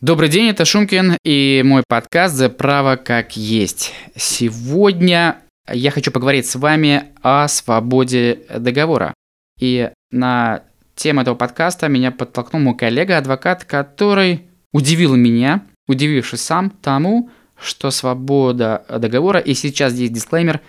Добрый 0.00 0.28
день, 0.28 0.50
это 0.50 0.64
Шумкин 0.64 1.16
и 1.24 1.60
мой 1.64 1.82
подкаст 1.84 2.36
«За 2.36 2.48
право 2.50 2.94
как 2.94 3.36
есть». 3.36 3.92
Сегодня 4.14 5.38
я 5.68 5.90
хочу 5.90 6.12
поговорить 6.12 6.46
с 6.46 6.54
вами 6.54 7.06
о 7.20 7.48
свободе 7.48 8.42
договора. 8.56 9.12
И 9.58 9.90
на 10.12 10.62
тему 10.94 11.22
этого 11.22 11.34
подкаста 11.34 11.88
меня 11.88 12.12
подтолкнул 12.12 12.62
мой 12.62 12.76
коллега-адвокат, 12.76 13.64
который 13.64 14.42
удивил 14.72 15.16
меня, 15.16 15.64
удивившись 15.88 16.42
сам 16.42 16.70
тому, 16.70 17.30
что 17.60 17.90
свобода 17.90 18.84
договора, 19.00 19.40
и 19.40 19.52
сейчас 19.54 19.94
здесь 19.94 20.10
дисклеймер, 20.10 20.60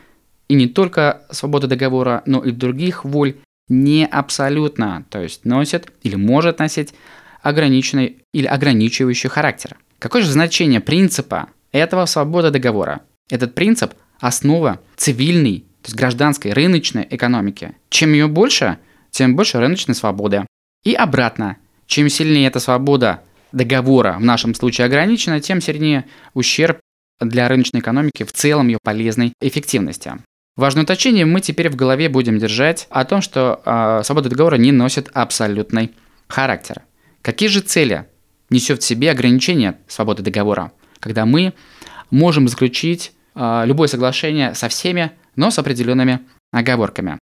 и 0.47 0.55
не 0.55 0.65
только 0.65 1.21
свобода 1.29 1.67
договора, 1.67 2.23
но 2.25 2.43
и 2.43 2.49
других 2.49 3.05
воль 3.05 3.35
не 3.67 4.07
абсолютно, 4.07 5.05
то 5.11 5.21
есть 5.21 5.45
носит 5.45 5.91
или 6.01 6.15
может 6.15 6.57
носить 6.57 6.95
ограниченный 7.41 8.23
или 8.33 8.45
ограничивающий 8.45 9.29
характер. 9.29 9.77
Какое 9.99 10.21
же 10.21 10.31
значение 10.31 10.79
принципа 10.79 11.49
этого 11.71 12.05
свободы 12.05 12.51
договора? 12.51 13.01
Этот 13.29 13.55
принцип– 13.55 13.93
основа 14.19 14.79
цивильной, 14.95 15.65
то 15.81 15.87
есть 15.87 15.95
гражданской, 15.95 16.53
рыночной 16.53 17.07
экономики. 17.09 17.75
Чем 17.89 18.13
ее 18.13 18.27
больше, 18.27 18.77
тем 19.11 19.35
больше 19.35 19.59
рыночной 19.59 19.95
свободы. 19.95 20.45
И 20.83 20.93
обратно, 20.93 21.57
чем 21.85 22.09
сильнее 22.09 22.47
эта 22.47 22.59
свобода 22.59 23.21
договора, 23.51 24.17
в 24.19 24.23
нашем 24.23 24.53
случае 24.55 24.85
ограничена, 24.85 25.39
тем 25.41 25.61
сильнее 25.61 26.05
ущерб 26.33 26.79
для 27.19 27.47
рыночной 27.47 27.81
экономики 27.81 28.23
в 28.23 28.31
целом 28.31 28.67
ее 28.67 28.77
полезной 28.81 29.33
эффективности. 29.41 30.13
Важное 30.55 30.83
уточнение 30.83 31.25
мы 31.25 31.41
теперь 31.41 31.69
в 31.69 31.75
голове 31.75 32.09
будем 32.09 32.37
держать 32.37 32.87
о 32.89 33.05
том, 33.05 33.21
что 33.21 33.61
э, 33.65 34.01
свобода 34.03 34.29
договора 34.29 34.55
не 34.55 34.71
носит 34.71 35.09
абсолютный 35.13 35.91
характер. 36.27 36.81
Какие 37.21 37.49
же 37.49 37.61
цели 37.61 38.07
несет 38.49 38.81
в 38.81 38.85
себе 38.85 39.11
ограничение 39.11 39.77
свободы 39.87 40.23
договора, 40.23 40.71
когда 40.99 41.25
мы 41.25 41.53
можем 42.11 42.47
заключить 42.47 43.13
э, 43.35 43.63
любое 43.65 43.87
соглашение 43.87 44.55
со 44.55 44.69
всеми, 44.69 45.11
но 45.35 45.51
с 45.51 45.59
определенными 45.59 46.21
оговорками. 46.51 47.19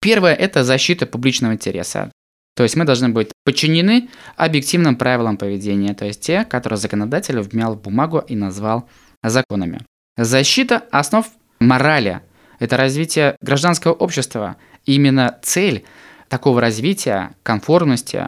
Первое– 0.00 0.34
это 0.34 0.64
защита 0.64 1.06
публичного 1.06 1.52
интереса. 1.52 2.10
То 2.56 2.64
есть 2.64 2.76
мы 2.76 2.84
должны 2.84 3.08
быть 3.08 3.30
подчинены 3.44 4.08
объективным 4.36 4.96
правилам 4.96 5.36
поведения, 5.36 5.94
то 5.94 6.04
есть 6.04 6.20
те, 6.20 6.44
которые 6.44 6.76
законодатель 6.76 7.38
вмял 7.40 7.74
в 7.74 7.82
бумагу 7.82 8.18
и 8.18 8.34
назвал 8.34 8.88
законами. 9.22 9.80
Защита 10.16 10.82
основ 10.90 11.26
морали– 11.60 12.20
это 12.58 12.76
развитие 12.76 13.36
гражданского 13.40 13.92
общества. 13.92 14.56
И 14.84 14.94
именно 14.94 15.38
цель 15.42 15.84
такого 16.28 16.60
развития, 16.60 17.36
конформности, 17.42 18.24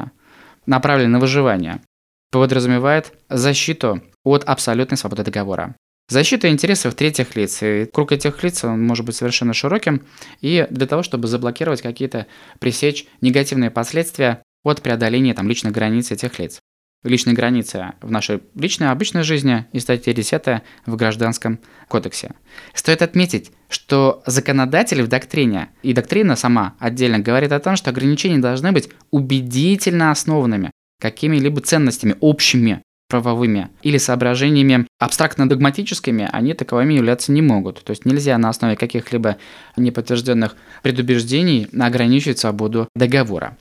направленный 0.70 1.10
на 1.10 1.18
выживание, 1.18 1.82
подразумевает 2.30 3.12
защиту 3.28 4.00
от 4.24 4.44
абсолютной 4.44 4.96
свободы 4.96 5.24
договора. 5.24 5.74
Защита 6.08 6.48
интересов 6.48 6.94
третьих 6.94 7.36
лиц. 7.36 7.62
И 7.62 7.86
круг 7.92 8.12
этих 8.12 8.42
лиц 8.42 8.64
он 8.64 8.84
может 8.86 9.04
быть 9.04 9.16
совершенно 9.16 9.52
широким. 9.52 10.06
И 10.40 10.66
для 10.70 10.86
того, 10.86 11.02
чтобы 11.02 11.28
заблокировать 11.28 11.82
какие-то, 11.82 12.26
пресечь 12.58 13.06
негативные 13.20 13.70
последствия 13.70 14.42
от 14.64 14.80
преодоления 14.82 15.34
там, 15.34 15.48
личных 15.48 15.72
границ 15.72 16.10
этих 16.10 16.38
лиц. 16.38 16.60
Личные 17.02 17.34
границы 17.34 17.92
в 18.02 18.10
нашей 18.10 18.40
личной 18.54 18.90
обычной 18.90 19.22
жизни 19.22 19.64
и 19.72 19.80
статья 19.80 20.12
10 20.12 20.62
в 20.84 20.96
Гражданском 20.96 21.58
кодексе. 21.88 22.32
Стоит 22.74 23.00
отметить, 23.00 23.52
что 23.70 24.22
законодатель 24.26 25.02
в 25.02 25.08
доктрине, 25.08 25.70
и 25.82 25.94
доктрина 25.94 26.36
сама 26.36 26.74
отдельно 26.78 27.18
говорит 27.18 27.52
о 27.52 27.60
том, 27.60 27.76
что 27.76 27.88
ограничения 27.88 28.38
должны 28.38 28.72
быть 28.72 28.90
убедительно 29.10 30.10
основанными 30.10 30.72
какими-либо 31.00 31.62
ценностями 31.62 32.16
общими, 32.20 32.82
правовыми 33.08 33.68
или 33.82 33.96
соображениями 33.96 34.86
абстрактно-догматическими, 35.02 36.28
они 36.30 36.52
таковыми 36.52 36.94
являться 36.94 37.32
не 37.32 37.40
могут. 37.40 37.82
То 37.82 37.90
есть 37.92 38.04
нельзя 38.04 38.36
на 38.36 38.50
основе 38.50 38.76
каких-либо 38.76 39.38
неподтвержденных 39.76 40.54
предубеждений 40.82 41.66
ограничивать 41.78 42.38
свободу 42.38 42.88
договора. 42.94 43.56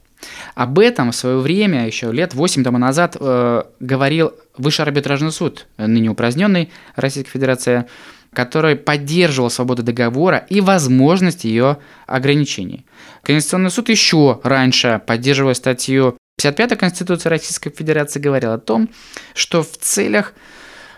Об 0.60 0.78
этом 0.78 1.10
в 1.10 1.16
свое 1.16 1.38
время, 1.38 1.86
еще 1.86 2.12
лет 2.12 2.34
8 2.34 2.62
тому 2.64 2.76
назад, 2.76 3.16
э, 3.18 3.62
говорил 3.80 4.34
Высший 4.58 4.82
арбитражный 4.82 5.32
суд, 5.32 5.66
ныне 5.78 6.10
упраздненный 6.10 6.70
Российской 6.96 7.30
Федерации, 7.30 7.86
который 8.34 8.76
поддерживал 8.76 9.48
свободу 9.48 9.82
договора 9.82 10.44
и 10.50 10.60
возможность 10.60 11.44
ее 11.44 11.78
ограничений. 12.06 12.84
Конституционный 13.22 13.70
суд 13.70 13.88
еще 13.88 14.38
раньше, 14.42 15.00
поддерживая 15.06 15.54
статью 15.54 16.18
55 16.36 16.78
Конституции 16.78 17.30
Российской 17.30 17.70
Федерации, 17.70 18.20
говорил 18.20 18.52
о 18.52 18.58
том, 18.58 18.90
что 19.32 19.62
в 19.62 19.78
целях 19.78 20.34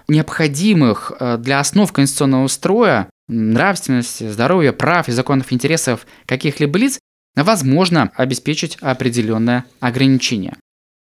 необходимых 0.09 1.13
э, 1.21 1.37
для 1.39 1.61
основ 1.61 1.93
конституционного 1.93 2.49
строя 2.49 3.09
нравственности, 3.29 4.29
здоровья, 4.29 4.73
прав 4.73 5.09
и 5.09 5.13
законных 5.13 5.53
интересов 5.53 6.05
каких-либо 6.27 6.81
лиц 6.81 6.99
возможно 7.37 8.13
обеспечить 8.15 8.77
определенное 8.81 9.65
ограничение. 9.81 10.57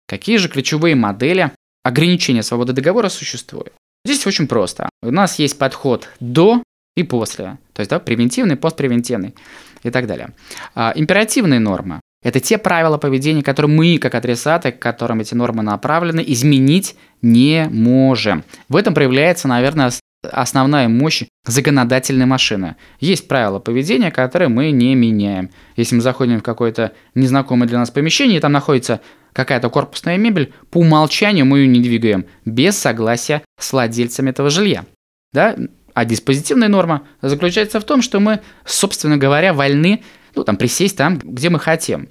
Какие 0.08 0.38
же 0.38 0.48
ключевые 0.48 0.94
модели 0.94 1.52
ограничения 1.84 2.42
свободы 2.42 2.72
договора 2.72 3.08
существуют? 3.08 3.72
Здесь 4.04 4.26
очень 4.26 4.48
просто. 4.48 4.88
У 5.02 5.10
нас 5.10 5.38
есть 5.38 5.58
подход 5.58 6.08
до 6.20 6.62
и 6.96 7.02
после, 7.02 7.58
то 7.74 7.80
есть 7.80 7.90
да, 7.90 8.00
превентивный, 8.00 8.56
постпревентивный 8.56 9.34
и 9.82 9.90
так 9.90 10.06
далее. 10.06 10.34
А, 10.74 10.92
императивные 10.96 11.60
нормы– 11.60 12.00
это 12.22 12.40
те 12.40 12.58
правила 12.58 12.98
поведения, 12.98 13.42
которые 13.42 13.70
мы, 13.70 13.98
как 13.98 14.14
адресаты, 14.14 14.72
к 14.72 14.80
которым 14.80 15.20
эти 15.20 15.34
нормы 15.34 15.62
направлены, 15.62 16.24
изменить 16.26 16.96
не 17.22 17.68
можем. 17.70 18.44
В 18.68 18.76
этом 18.76 18.94
проявляется, 18.94 19.46
наверное, 19.46 19.92
основная 20.30 20.88
мощь 20.88 21.24
законодательной 21.44 22.26
машины. 22.26 22.76
Есть 23.00 23.28
правила 23.28 23.58
поведения, 23.58 24.10
которые 24.10 24.48
мы 24.48 24.70
не 24.70 24.94
меняем. 24.94 25.50
Если 25.76 25.94
мы 25.94 26.00
заходим 26.00 26.40
в 26.40 26.42
какое-то 26.42 26.92
незнакомое 27.14 27.68
для 27.68 27.78
нас 27.78 27.90
помещение, 27.90 28.38
и 28.38 28.40
там 28.40 28.52
находится 28.52 29.00
какая-то 29.32 29.70
корпусная 29.70 30.16
мебель, 30.16 30.52
по 30.70 30.78
умолчанию 30.78 31.46
мы 31.46 31.60
ее 31.60 31.68
не 31.68 31.80
двигаем 31.80 32.26
без 32.44 32.76
согласия 32.76 33.42
с 33.58 33.72
владельцем 33.72 34.28
этого 34.28 34.50
жилья. 34.50 34.84
Да? 35.32 35.56
А 35.94 36.04
диспозитивная 36.04 36.68
норма 36.68 37.02
заключается 37.22 37.80
в 37.80 37.84
том, 37.84 38.02
что 38.02 38.20
мы, 38.20 38.40
собственно 38.64 39.16
говоря, 39.16 39.52
вольны 39.52 40.02
ну, 40.34 40.44
там, 40.44 40.56
присесть 40.56 40.96
там, 40.96 41.18
где 41.18 41.50
мы 41.50 41.58
хотим, 41.58 42.08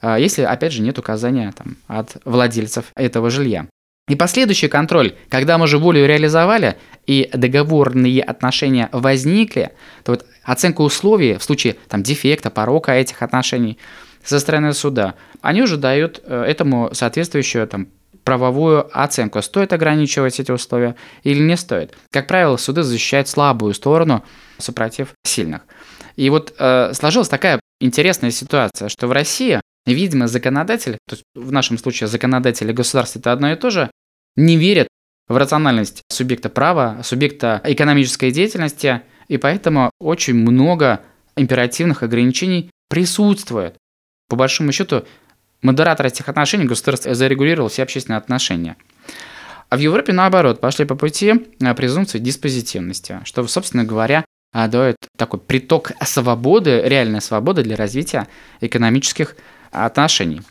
а 0.00 0.18
если, 0.18 0.42
опять 0.42 0.72
же, 0.72 0.82
нет 0.82 0.98
указания 0.98 1.52
там, 1.56 1.76
от 1.86 2.16
владельцев 2.24 2.86
этого 2.94 3.30
жилья. 3.30 3.66
И 4.10 4.16
последующий 4.16 4.66
контроль, 4.66 5.14
когда 5.28 5.56
мы 5.56 5.68
же 5.68 5.78
волю 5.78 6.04
реализовали 6.04 6.76
и 7.06 7.30
договорные 7.32 8.22
отношения 8.22 8.88
возникли, 8.90 9.70
то 10.02 10.10
вот 10.10 10.26
оценка 10.42 10.80
условий 10.80 11.34
в 11.36 11.44
случае 11.44 11.76
там, 11.88 12.02
дефекта, 12.02 12.50
порока 12.50 12.92
этих 12.92 13.22
отношений 13.22 13.78
со 14.24 14.40
стороны 14.40 14.72
суда, 14.74 15.14
они 15.42 15.62
уже 15.62 15.76
дают 15.76 16.20
э, 16.24 16.42
этому 16.42 16.90
соответствующую 16.92 17.68
там, 17.68 17.86
правовую 18.24 18.90
оценку, 18.92 19.40
стоит 19.42 19.72
ограничивать 19.72 20.40
эти 20.40 20.50
условия 20.50 20.96
или 21.22 21.40
не 21.40 21.56
стоит. 21.56 21.94
Как 22.10 22.26
правило, 22.26 22.56
суды 22.56 22.82
защищают 22.82 23.28
слабую 23.28 23.74
сторону, 23.74 24.24
супротив 24.58 25.10
сильных. 25.24 25.62
И 26.16 26.28
вот 26.30 26.52
э, 26.58 26.94
сложилась 26.94 27.28
такая 27.28 27.60
интересная 27.80 28.32
ситуация, 28.32 28.88
что 28.88 29.06
в 29.06 29.12
России, 29.12 29.60
видимо, 29.86 30.26
законодатель, 30.26 30.98
то 31.08 31.14
есть 31.14 31.22
в 31.36 31.52
нашем 31.52 31.78
случае 31.78 32.08
законодатель 32.08 32.68
и 32.68 32.72
государство 32.72 33.20
это 33.20 33.30
одно 33.30 33.52
и 33.52 33.54
то 33.54 33.70
же, 33.70 33.88
не 34.36 34.56
верят 34.56 34.88
в 35.28 35.36
рациональность 35.36 36.02
субъекта 36.10 36.48
права, 36.48 37.00
субъекта 37.02 37.60
экономической 37.64 38.30
деятельности, 38.30 39.02
и 39.28 39.36
поэтому 39.36 39.90
очень 40.00 40.34
много 40.34 41.00
императивных 41.36 42.02
ограничений 42.02 42.70
присутствует. 42.88 43.76
По 44.28 44.36
большому 44.36 44.72
счету, 44.72 45.04
модератор 45.62 46.06
этих 46.06 46.28
отношений 46.28 46.64
государство 46.64 47.14
зарегулировал 47.14 47.68
все 47.68 47.82
общественные 47.82 48.18
отношения. 48.18 48.76
А 49.68 49.76
в 49.76 49.80
Европе, 49.80 50.12
наоборот, 50.12 50.60
пошли 50.60 50.84
по 50.84 50.96
пути 50.96 51.32
а, 51.62 51.74
презумпции 51.74 52.18
диспозитивности, 52.18 53.20
что, 53.24 53.46
собственно 53.46 53.84
говоря, 53.84 54.24
а, 54.52 54.66
дает 54.66 54.96
такой 55.16 55.38
приток 55.38 55.92
свободы, 56.02 56.82
реальной 56.84 57.20
свободы 57.20 57.62
для 57.62 57.76
развития 57.76 58.26
экономических 58.60 59.36
отношений. 59.70 60.42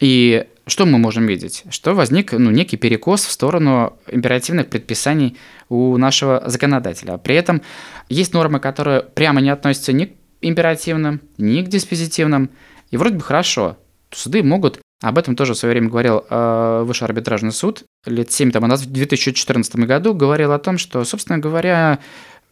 И 0.00 0.46
что 0.66 0.86
мы 0.86 0.98
можем 0.98 1.26
видеть? 1.26 1.64
Что 1.70 1.94
возник 1.94 2.32
ну, 2.32 2.50
некий 2.50 2.76
перекос 2.76 3.24
в 3.24 3.30
сторону 3.30 3.98
императивных 4.10 4.68
предписаний 4.68 5.36
у 5.68 5.96
нашего 5.98 6.42
законодателя. 6.46 7.18
При 7.18 7.34
этом 7.34 7.62
есть 8.08 8.32
нормы, 8.32 8.60
которые 8.60 9.02
прямо 9.02 9.40
не 9.40 9.50
относятся 9.50 9.92
ни 9.92 10.06
к 10.06 10.12
императивным, 10.40 11.20
ни 11.38 11.62
к 11.62 11.68
диспозитивным. 11.68 12.50
И 12.90 12.96
вроде 12.96 13.16
бы 13.16 13.22
хорошо. 13.22 13.76
Суды 14.10 14.42
могут, 14.42 14.80
об 15.02 15.18
этом 15.18 15.36
тоже 15.36 15.54
в 15.54 15.56
свое 15.56 15.72
время 15.72 15.88
говорил 15.88 16.24
э, 16.30 16.82
Высший 16.86 17.04
арбитражный 17.04 17.52
суд, 17.52 17.84
лет 18.06 18.30
7 18.30 18.52
тому 18.52 18.66
назад, 18.66 18.86
в 18.86 18.92
2014 18.92 19.76
году, 19.76 20.14
говорил 20.14 20.52
о 20.52 20.58
том, 20.58 20.78
что, 20.78 21.04
собственно 21.04 21.38
говоря, 21.38 21.98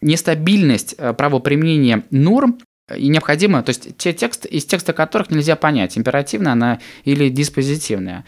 нестабильность 0.01 0.95
э, 0.99 1.13
правоприменения 1.13 2.05
норм 2.11 2.59
и 2.97 3.09
необходимо, 3.09 3.63
то 3.63 3.71
есть 3.71 3.97
те 3.97 4.13
тексты, 4.13 4.49
из 4.49 4.65
текста 4.65 4.93
которых 4.93 5.31
нельзя 5.31 5.57
понять, 5.57 5.97
императивная 5.99 6.53
она 6.53 6.81
или 7.05 7.29
диспозитивная. 7.29 8.25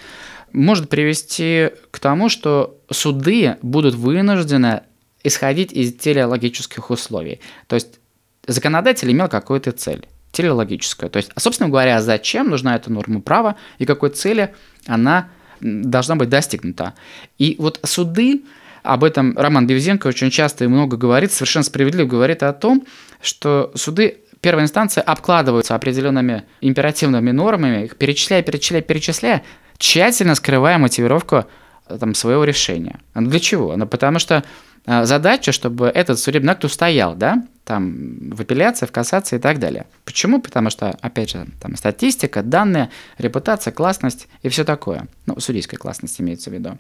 может 0.53 0.89
привести 0.89 1.71
к 1.91 1.99
тому, 1.99 2.29
что 2.29 2.79
суды 2.91 3.57
будут 3.61 3.95
вынуждены 3.95 4.83
исходить 5.25 5.73
из 5.73 5.95
телеологических 5.95 6.91
условий. 6.91 7.41
То 7.67 7.75
есть 7.75 7.99
законодатель 8.47 9.11
имел 9.11 9.29
какую-то 9.29 9.73
цель 9.73 10.07
телеологическую. 10.31 11.11
То 11.11 11.19
есть, 11.19 11.31
собственно 11.37 11.69
говоря, 11.69 12.01
зачем 12.01 12.51
нужна 12.51 12.77
эта 12.77 12.93
норма 12.93 13.21
права 13.21 13.57
и 13.79 13.87
какой 13.87 14.11
цели 14.11 14.55
она 14.87 15.29
должна 15.61 16.17
быть 16.17 16.29
достигнута. 16.29 16.95
И 17.39 17.57
вот 17.59 17.81
суды, 17.85 18.43
об 18.83 19.03
этом 19.03 19.37
Роман 19.39 19.67
Бевзенко 19.67 20.07
очень 20.09 20.31
часто 20.31 20.65
и 20.65 20.69
много 20.69 20.97
говорит, 20.97 21.33
совершенно 21.33 21.65
справедливо 21.65 22.07
говорит 22.07 22.43
о 22.43 22.53
том, 22.53 22.85
что 23.23 23.73
суды 23.75 24.19
первой 24.45 24.65
инстанции 24.65 25.03
обкладываются 25.03 25.75
определенными 25.75 26.45
императивными 26.61 27.31
нормами, 27.31 27.87
их 27.87 27.97
перечисляя, 27.97 28.43
перечисляя, 28.43 28.83
перечисляя, 28.83 29.43
тщательно 29.79 30.35
скрывая 30.35 30.77
мотивировку 30.77 31.47
э, 31.89 31.97
там, 31.99 32.15
своего 32.15 32.45
решения. 32.45 33.01
Ну, 33.15 33.27
для 33.31 33.41
чего? 33.41 33.75
Ну, 33.75 33.87
потому 33.87 34.19
что 34.19 34.45
э, 34.85 35.05
задача, 35.07 35.53
чтобы 35.53 35.87
этот 35.87 36.19
судебный 36.19 36.53
акт 36.53 36.63
устоял, 36.63 37.15
да, 37.15 37.43
там, 37.65 38.33
в 38.33 38.43
апелляции, 38.43 38.85
в 38.85 38.93
кассации 38.93 39.37
и 39.37 39.39
так 39.39 39.59
далее. 39.59 39.87
Почему? 40.05 40.43
Потому 40.43 40.69
что, 40.69 40.95
опять 41.01 41.31
же, 41.31 41.47
там 41.59 41.75
статистика, 41.77 42.43
данные, 42.43 42.91
репутация, 43.17 43.73
классность 43.73 44.29
и 44.43 44.51
все 44.51 44.65
такое. 44.65 45.09
Ну, 45.25 45.41
судейская 45.41 45.79
классность 45.79 46.21
имеется 46.21 46.51
в 46.51 46.53
виду. 46.53 46.77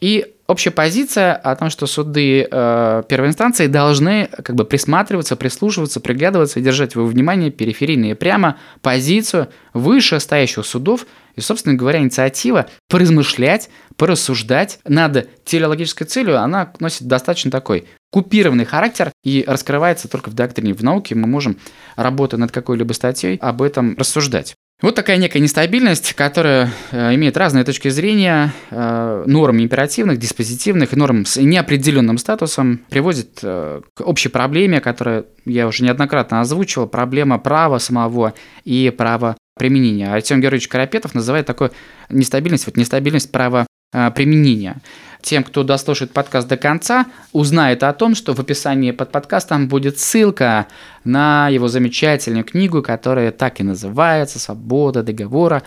И 0.00 0.34
общая 0.46 0.70
позиция 0.70 1.34
о 1.34 1.56
том, 1.56 1.70
что 1.70 1.86
суды 1.86 2.46
э, 2.50 3.02
первой 3.08 3.28
инстанции 3.28 3.66
должны 3.66 4.28
как 4.44 4.54
бы 4.54 4.64
присматриваться, 4.64 5.36
прислушиваться, 5.36 6.00
приглядываться 6.00 6.60
и 6.60 6.62
держать 6.62 6.94
во 6.94 7.04
внимании 7.04 7.50
периферийные 7.50 8.14
прямо 8.14 8.58
позицию 8.80 9.48
вышестоящих 9.74 10.64
судов 10.66 11.06
и, 11.36 11.40
собственно 11.40 11.74
говоря, 11.74 12.00
инициатива 12.00 12.66
поразмышлять, 12.88 13.70
порассуждать 13.96 14.78
над 14.84 15.28
телеологической 15.44 16.06
целью, 16.06 16.40
она 16.40 16.72
носит 16.78 17.06
достаточно 17.06 17.50
такой 17.50 17.86
купированный 18.10 18.66
характер 18.66 19.10
и 19.24 19.42
раскрывается 19.46 20.06
только 20.06 20.28
в 20.28 20.34
доктрине. 20.34 20.74
В 20.74 20.84
науке 20.84 21.14
мы 21.14 21.26
можем, 21.26 21.56
работая 21.96 22.36
над 22.36 22.52
какой-либо 22.52 22.92
статьей, 22.92 23.38
об 23.38 23.62
этом 23.62 23.96
рассуждать. 23.96 24.54
Вот 24.82 24.96
такая 24.96 25.16
некая 25.16 25.38
нестабильность, 25.38 26.12
которая 26.14 26.68
э, 26.90 27.14
имеет 27.14 27.36
разные 27.36 27.62
точки 27.62 27.88
зрения, 27.88 28.52
э, 28.70 29.24
норм 29.28 29.62
императивных, 29.62 30.18
диспозитивных 30.18 30.90
норм 30.92 31.24
с 31.24 31.40
неопределенным 31.40 32.18
статусом, 32.18 32.80
приводит 32.90 33.38
э, 33.44 33.80
к 33.94 34.00
общей 34.00 34.28
проблеме, 34.28 34.80
которую 34.80 35.26
я 35.44 35.68
уже 35.68 35.84
неоднократно 35.84 36.40
озвучивал, 36.40 36.88
проблема 36.88 37.38
права 37.38 37.78
самого 37.78 38.34
и 38.64 38.90
права 38.90 39.36
применения. 39.56 40.12
Артем 40.12 40.40
Георгиевич 40.40 40.66
Карапетов 40.66 41.14
называет 41.14 41.46
такую 41.46 41.70
нестабильность, 42.08 42.66
вот 42.66 42.76
нестабильность 42.76 43.30
права 43.30 43.66
применения. 44.14 44.80
Тем, 45.22 45.44
кто 45.44 45.62
дослушает 45.62 46.12
подкаст 46.12 46.48
до 46.48 46.56
конца, 46.56 47.06
узнает 47.32 47.84
о 47.84 47.92
том, 47.92 48.16
что 48.16 48.34
в 48.34 48.40
описании 48.40 48.90
под 48.90 49.12
подкастом 49.12 49.68
будет 49.68 49.98
ссылка 50.00 50.66
на 51.04 51.48
его 51.48 51.68
замечательную 51.68 52.44
книгу, 52.44 52.82
которая 52.82 53.30
так 53.30 53.60
и 53.60 53.62
называется 53.62 54.40
«Свобода 54.40 55.04
договора». 55.04 55.62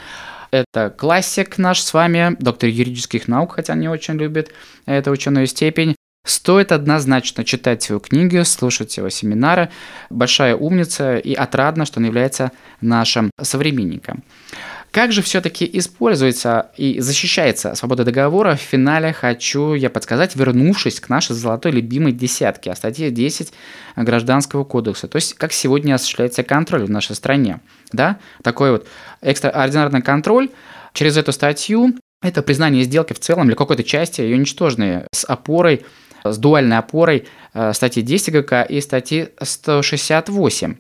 Это 0.52 0.90
классик 0.90 1.57
наш 1.57 1.81
с 1.81 1.94
вами, 1.94 2.36
доктор 2.40 2.69
юридических 2.69 3.28
наук, 3.28 3.54
хотя 3.54 3.75
не 3.75 3.88
очень 3.88 4.16
любит 4.16 4.52
эту 4.86 5.12
ученую 5.12 5.48
степень. 5.48 5.96
Стоит 6.25 6.72
однозначно 6.72 7.44
читать 7.44 7.88
его 7.88 8.00
книги, 8.00 8.42
слушать 8.42 8.98
его 8.98 9.10
семинары. 9.10 9.69
Большая 10.10 10.56
умница 10.56 11.18
и 11.18 11.34
отрадно, 11.34 11.86
что 11.86 12.00
он 12.00 12.07
является 12.07 12.52
нашим 12.81 13.31
современником. 13.42 14.24
Как 14.95 15.12
же 15.12 15.21
все-таки 15.21 15.69
используется 15.74 16.69
и 16.77 17.01
защищается 17.01 17.75
свобода 17.75 18.06
договора? 18.06 18.56
В 18.56 18.62
финале 18.62 19.12
хочу 19.12 19.74
я 19.74 19.89
подсказать, 19.89 20.38
вернувшись 20.38 21.01
к 21.01 21.09
нашей 21.09 21.36
золотой 21.36 21.74
любимой 21.74 22.13
десятке, 22.13 22.71
о 22.71 22.77
статье 22.77 23.12
10 23.12 23.51
Гражданского 23.97 24.63
кодекса. 24.63 25.09
То 25.09 25.18
есть, 25.18 25.33
как 25.33 25.51
сегодня 25.51 25.95
осуществляется 25.95 26.44
контроль 26.44 26.86
в 26.86 26.89
нашей 26.89 27.13
стране. 27.18 27.59
Да? 27.92 28.19
Такой 28.42 28.71
вот 28.71 28.88
экстраординарный 29.19 30.01
контроль 30.01 30.47
через 30.94 31.18
эту 31.18 31.33
статью 31.33 31.95
это 32.21 32.42
признание 32.42 32.86
сделки 32.86 33.12
в 33.12 33.19
целом 33.19 33.50
или 33.50 33.56
какой-то 33.56 33.83
части, 33.83 34.21
ее 34.21 34.38
ничтожной, 34.38 35.01
с 35.12 35.25
опорой, 35.25 35.86
с 36.24 36.38
дуальной 36.38 36.77
опорой 36.77 37.27
э, 37.53 37.74
статьи 37.74 38.01
10 38.01 38.31
ГК 38.31 38.63
и 38.63 38.80
статьи 38.80 39.27
168. 39.42 40.77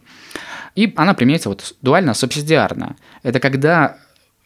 И 0.75 0.93
она 0.95 1.13
применяется 1.13 1.49
вот 1.49 1.75
дуально-субсидиарно. 1.81 2.95
Это 3.23 3.41
когда 3.41 3.97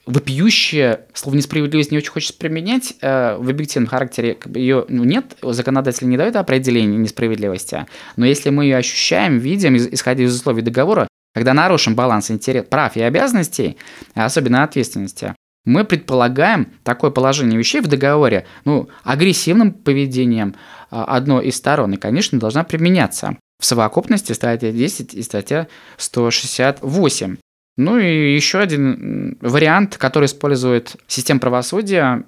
вопиющее, 0.10 1.02
слово 1.14 1.36
несправедливость 1.36 1.92
не 1.92 1.98
очень 1.98 2.12
хочется 2.12 2.38
применять, 2.38 2.96
э, 3.02 3.38
в 3.38 3.48
объективном 3.50 3.88
характере 3.88 4.40
ее 4.56 4.86
ну, 4.90 5.04
нет, 5.04 5.38
законодатель 5.42 6.10
не 6.10 6.18
дает 6.18 6.36
определения 6.36 6.98
несправедливости, 6.98 7.86
но 8.16 8.26
если 8.26 8.50
мы 8.50 8.66
ее 8.66 8.78
ощущаем, 8.78 9.38
видим, 9.38 9.78
исходя 9.78 10.24
из 10.24 10.36
условий 10.36 10.64
договора, 10.64 11.08
когда 11.36 11.54
нарушен 11.54 11.96
баланс 11.96 12.32
интерес, 12.32 12.66
прав 12.68 12.96
и 12.98 13.02
обязанностей, 13.02 13.78
особенно 14.16 14.64
ответственности, 14.64 15.36
мы 15.64 15.86
предполагаем 15.86 16.74
такое 16.84 17.12
положение 17.12 17.60
вещей 17.60 17.82
в 17.82 17.88
договоре, 17.88 18.48
ну, 18.66 18.90
агрессивным 19.04 19.72
поведением 19.72 20.56
а, 20.90 21.04
одной 21.04 21.48
из 21.48 21.58
сторон, 21.58 21.94
и, 21.94 21.98
конечно, 21.98 22.40
должна 22.40 22.64
применяться. 22.64 23.38
В 23.62 23.66
совокупности 23.66 24.32
статья 24.32 24.72
10 24.72 25.14
и 25.14 25.22
статья 25.22 25.68
168. 25.98 27.38
Ну 27.80 27.98
и 27.98 28.36
еще 28.36 28.60
один 28.60 29.38
вариант, 29.40 29.96
который 29.96 30.26
использует 30.26 30.98
система 31.08 31.40
правосудия, 31.40 32.26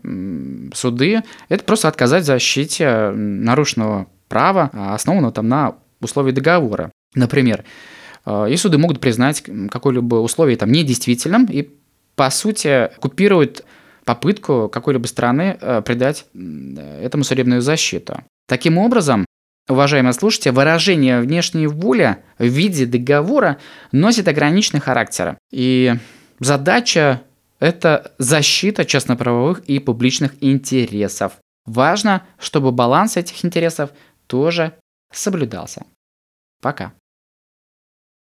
суды, 0.74 1.24
это 1.50 1.63
просто 1.65 1.89
отказать 1.89 2.24
в 2.24 2.27
защите 2.27 3.12
нарушенного 3.12 4.07
права, 4.30 4.69
основанного 4.74 5.33
там 5.33 5.50
на 5.50 5.75
условии 6.00 6.31
договора. 6.31 6.89
Например, 7.15 7.65
э, 8.25 8.48
и 8.50 8.56
суды 8.56 8.77
могут 8.77 9.01
признать 9.01 9.44
какое-либо 9.69 10.15
условие 10.15 10.56
там 10.56 10.71
недействительным 10.71 11.44
и, 11.44 11.68
по 12.15 12.30
сути, 12.30 12.89
купируют 13.01 13.65
попытку 14.06 14.69
какой-либо 14.69 15.06
страны 15.07 15.57
э, 15.59 15.81
придать 15.81 16.27
этому 16.33 17.25
судебную 17.25 17.62
защиту. 17.62 18.24
Таким 18.48 18.77
образом, 18.77 19.25
Уважаемые 19.69 20.13
слушатели, 20.13 20.52
выражение 20.52 21.19
внешней 21.22 21.68
воли 21.68 22.18
в 22.38 22.46
виде 22.46 22.86
договора 22.86 23.60
носит 23.92 24.28
ограниченный 24.28 24.81
характер. 24.81 25.38
И 25.52 25.96
задача– 26.40 27.22
это 27.60 28.12
защита 28.18 28.86
частноправовых 28.86 29.60
и 29.66 29.80
публичных 29.80 30.34
интересов. 30.42 31.34
Важно, 31.66 32.24
чтобы 32.40 32.72
баланс 32.72 33.18
этих 33.18 33.46
интересов 33.46 33.91
тоже 34.27 34.74
соблюдался. 35.13 35.86
Пока. 36.62 36.94